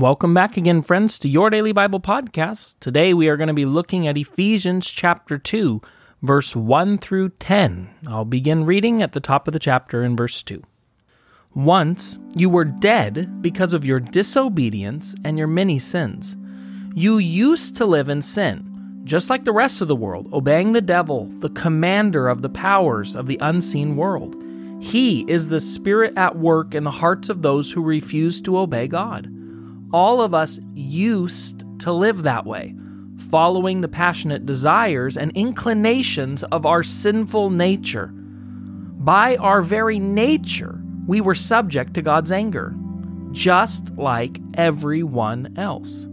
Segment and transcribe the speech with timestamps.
[0.00, 2.76] Welcome back again, friends, to your daily Bible podcast.
[2.78, 5.82] Today we are going to be looking at Ephesians chapter 2,
[6.22, 7.90] verse 1 through 10.
[8.06, 10.62] I'll begin reading at the top of the chapter in verse 2.
[11.52, 16.36] Once you were dead because of your disobedience and your many sins.
[16.94, 20.80] You used to live in sin, just like the rest of the world, obeying the
[20.80, 24.36] devil, the commander of the powers of the unseen world.
[24.80, 28.86] He is the spirit at work in the hearts of those who refuse to obey
[28.86, 29.34] God.
[29.92, 32.74] All of us used to live that way,
[33.30, 38.10] following the passionate desires and inclinations of our sinful nature.
[38.12, 42.74] By our very nature, we were subject to God's anger,
[43.32, 46.06] just like everyone else.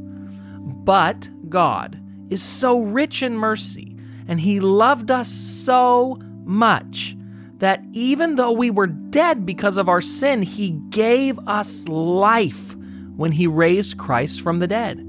[0.86, 2.00] But God
[2.30, 3.98] is so rich in mercy,
[4.28, 7.18] and He loved us so much
[7.58, 12.76] that even though we were dead because of our sin, He gave us life
[13.18, 15.04] when he raised Christ from the dead.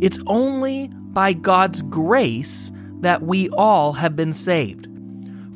[0.00, 4.88] It's only by God's grace that we all have been saved.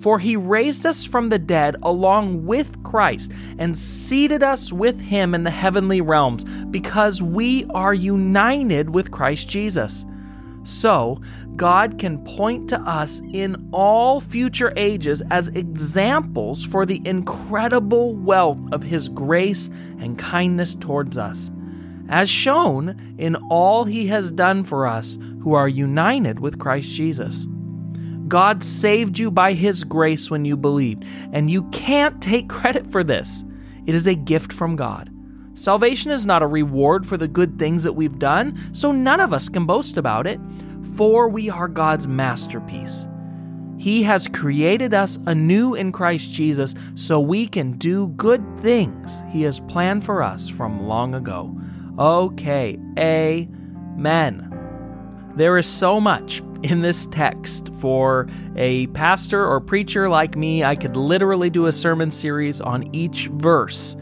[0.00, 5.34] For he raised us from the dead along with Christ and seated us with him
[5.34, 10.04] in the heavenly realms because we are united with Christ Jesus.
[10.64, 11.20] So,
[11.56, 18.58] God can point to us in all future ages as examples for the incredible wealth
[18.72, 19.68] of His grace
[20.00, 21.50] and kindness towards us
[22.08, 27.46] as shown in all he has done for us who are united with Christ Jesus.
[28.28, 33.04] God saved you by his grace when you believed, and you can't take credit for
[33.04, 33.44] this.
[33.86, 35.10] It is a gift from God.
[35.54, 39.32] Salvation is not a reward for the good things that we've done, so none of
[39.32, 40.40] us can boast about it,
[40.96, 43.06] for we are God's masterpiece.
[43.76, 49.42] He has created us anew in Christ Jesus so we can do good things He
[49.42, 51.54] has planned for us from long ago.
[51.98, 54.50] Okay, amen.
[55.36, 60.64] There is so much in this text for a pastor or preacher like me.
[60.64, 63.96] I could literally do a sermon series on each verse.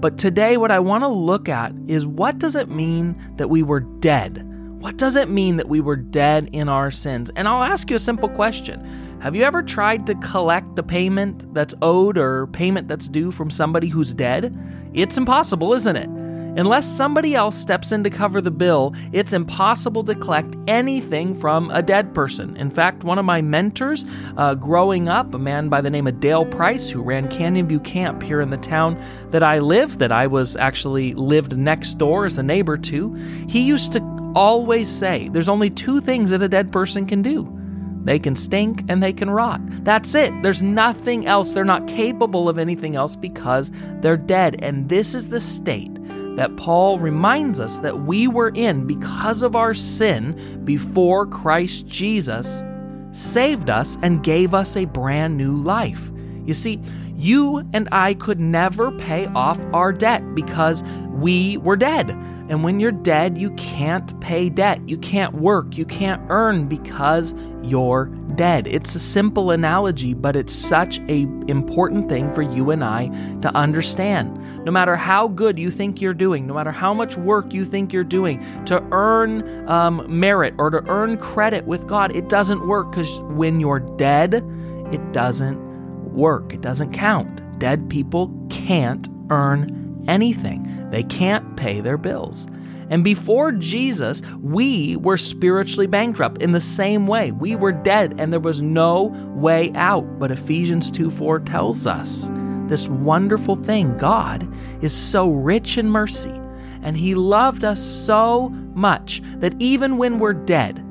[0.00, 3.62] But today, what I want to look at is what does it mean that we
[3.62, 4.44] were dead?
[4.80, 7.30] What does it mean that we were dead in our sins?
[7.34, 11.52] And I'll ask you a simple question Have you ever tried to collect a payment
[11.54, 14.54] that's owed or payment that's due from somebody who's dead?
[14.92, 16.27] It's impossible, isn't it?
[16.58, 21.70] Unless somebody else steps in to cover the bill, it's impossible to collect anything from
[21.70, 22.56] a dead person.
[22.56, 24.04] In fact, one of my mentors
[24.36, 27.78] uh, growing up, a man by the name of Dale Price, who ran Canyon View
[27.78, 32.26] Camp here in the town that I live, that I was actually lived next door
[32.26, 33.14] as a neighbor to,
[33.48, 37.54] he used to always say there's only two things that a dead person can do.
[38.02, 39.60] They can stink and they can rot.
[39.84, 40.32] That's it.
[40.42, 41.52] There's nothing else.
[41.52, 43.70] They're not capable of anything else because
[44.00, 44.60] they're dead.
[44.62, 45.97] And this is the state
[46.38, 52.62] that Paul reminds us that we were in because of our sin before Christ Jesus
[53.10, 56.12] saved us and gave us a brand new life.
[56.46, 56.80] You see,
[57.16, 62.10] you and I could never pay off our debt because we were dead.
[62.10, 64.80] And when you're dead, you can't pay debt.
[64.88, 65.76] You can't work.
[65.76, 67.34] You can't earn because
[67.64, 68.66] you're dead.
[68.68, 73.08] It's a simple analogy, but it's such a important thing for you and I
[73.42, 74.64] to understand.
[74.64, 77.92] No matter how good you think you're doing, no matter how much work you think
[77.92, 82.92] you're doing to earn um, merit or to earn credit with God, it doesn't work
[82.92, 84.34] because when you're dead,
[84.92, 85.58] it doesn't
[86.14, 86.54] work.
[86.54, 87.42] It doesn't count.
[87.58, 90.88] Dead people can't earn anything.
[90.90, 92.46] They can't pay their bills.
[92.90, 97.32] And before Jesus, we were spiritually bankrupt in the same way.
[97.32, 99.04] We were dead and there was no
[99.34, 100.18] way out.
[100.18, 102.28] But Ephesians 2 4 tells us
[102.66, 104.46] this wonderful thing God
[104.82, 106.38] is so rich in mercy
[106.82, 110.84] and He loved us so much that even when we're dead,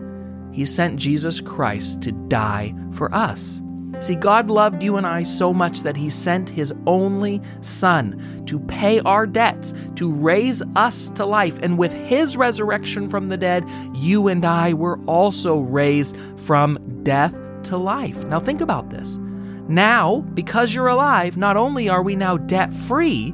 [0.51, 3.61] He sent Jesus Christ to die for us.
[3.99, 8.59] See, God loved you and I so much that He sent His only Son to
[8.59, 11.57] pay our debts, to raise us to life.
[11.61, 17.35] And with His resurrection from the dead, you and I were also raised from death
[17.63, 18.23] to life.
[18.25, 19.17] Now, think about this.
[19.67, 23.33] Now, because you're alive, not only are we now debt free,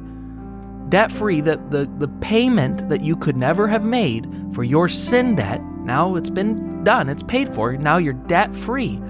[0.88, 5.36] debt free, that the, the payment that you could never have made for your sin
[5.36, 9.00] debt, now it's been done, it's paid for, now you're debt free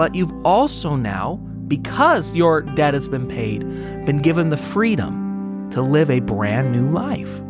[0.00, 1.34] but you've also now,
[1.68, 3.60] because your debt has been paid,
[4.06, 7.42] been given the freedom to live a brand new life.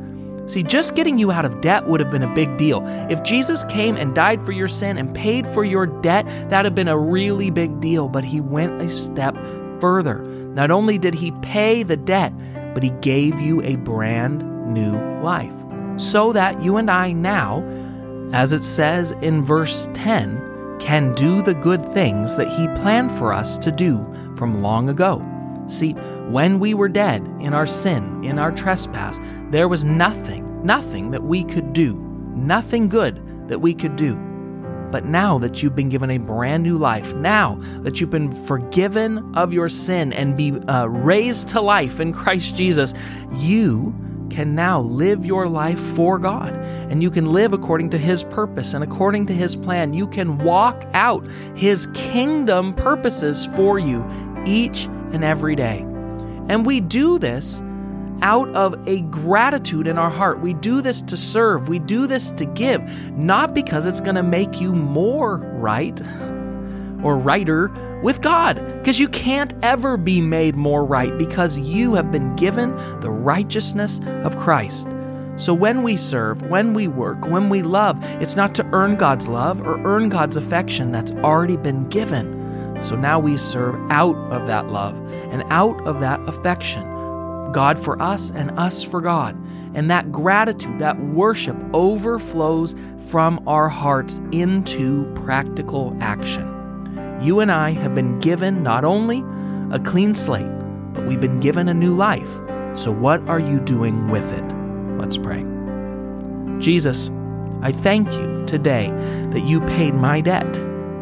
[0.50, 2.84] See, just getting you out of debt would have been a big deal.
[3.08, 6.64] If Jesus came and died for your sin and paid for your debt, that would
[6.64, 8.08] have been a really big deal.
[8.08, 9.36] But he went a step
[9.80, 10.18] further.
[10.18, 12.32] Not only did he pay the debt,
[12.74, 14.42] but he gave you a brand
[14.74, 15.54] new life.
[15.98, 17.62] so that you and I now,
[18.32, 20.49] as it says in verse 10,
[20.80, 24.04] can do the good things that He planned for us to do
[24.36, 25.24] from long ago.
[25.66, 25.92] See,
[26.30, 29.18] when we were dead in our sin, in our trespass,
[29.50, 31.94] there was nothing, nothing that we could do,
[32.34, 34.16] nothing good that we could do.
[34.90, 39.32] But now that you've been given a brand new life, now that you've been forgiven
[39.36, 42.92] of your sin and be uh, raised to life in Christ Jesus,
[43.34, 43.94] you
[44.30, 46.54] can now live your life for God.
[46.90, 49.92] And you can live according to His purpose and according to His plan.
[49.92, 54.04] You can walk out His kingdom purposes for you
[54.46, 55.80] each and every day.
[56.48, 57.62] And we do this
[58.22, 60.40] out of a gratitude in our heart.
[60.40, 62.82] We do this to serve, we do this to give,
[63.16, 65.96] not because it's going to make you more right
[67.02, 67.70] or righter
[68.02, 72.74] with God, because you can't ever be made more right because you have been given
[73.00, 74.88] the righteousness of Christ.
[75.36, 79.28] So when we serve, when we work, when we love, it's not to earn God's
[79.28, 82.78] love or earn God's affection that's already been given.
[82.82, 84.94] So now we serve out of that love
[85.30, 86.82] and out of that affection.
[87.52, 89.34] God for us and us for God.
[89.74, 92.74] And that gratitude, that worship overflows
[93.08, 96.49] from our hearts into practical action.
[97.20, 99.22] You and I have been given not only
[99.70, 100.50] a clean slate,
[100.94, 102.30] but we've been given a new life.
[102.74, 104.54] So, what are you doing with it?
[104.98, 105.44] Let's pray.
[106.60, 107.10] Jesus,
[107.60, 108.88] I thank you today
[109.32, 110.46] that you paid my debt,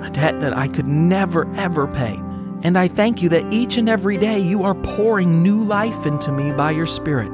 [0.02, 2.18] a debt that I could never, ever pay.
[2.64, 6.32] And I thank you that each and every day you are pouring new life into
[6.32, 7.30] me by your Spirit.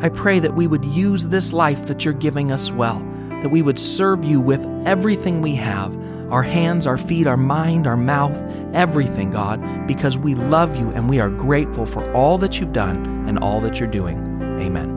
[0.00, 2.98] I pray that we would use this life that you're giving us well,
[3.42, 5.94] that we would serve you with everything we have
[6.30, 8.36] our hands, our feet, our mind, our mouth,
[8.74, 13.26] everything, God, because we love you and we are grateful for all that you've done
[13.28, 14.18] and all that you're doing.
[14.60, 14.95] Amen.